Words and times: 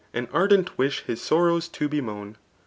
An 0.15 0.27
ardent 0.33 0.79
wisk 0.79 1.03
hit 1.05 1.19
sorrowi 1.19 1.71
to 1.73 1.87
bemoan. 1.87 2.35